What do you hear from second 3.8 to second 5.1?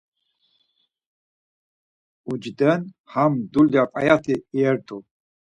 p̌eyat̆i iyert̆u.